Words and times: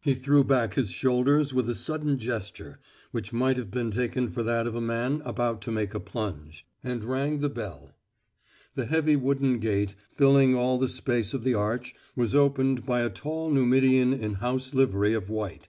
He 0.00 0.14
threw 0.14 0.44
back 0.44 0.74
his 0.74 0.92
shoulders 0.92 1.52
with 1.52 1.68
a 1.68 1.74
sudden 1.74 2.18
gesture, 2.18 2.78
which 3.10 3.32
might 3.32 3.56
have 3.56 3.68
been 3.72 3.90
taken 3.90 4.30
for 4.30 4.44
that 4.44 4.64
of 4.64 4.76
a 4.76 4.80
man 4.80 5.22
about 5.24 5.60
to 5.62 5.72
make 5.72 5.92
a 5.92 5.98
plunge, 5.98 6.64
and 6.84 7.02
rang 7.02 7.40
the 7.40 7.48
bell. 7.48 7.90
The 8.76 8.86
heavy 8.86 9.16
wooden 9.16 9.58
gate, 9.58 9.96
filling 10.12 10.54
all 10.54 10.78
the 10.78 10.88
space 10.88 11.34
of 11.34 11.42
the 11.42 11.54
arch, 11.54 11.96
was 12.14 12.32
opened 12.32 12.86
by 12.86 13.00
a 13.00 13.10
tall 13.10 13.50
Numidian 13.50 14.12
in 14.14 14.34
house 14.34 14.72
livery 14.72 15.14
of 15.14 15.28
white. 15.28 15.66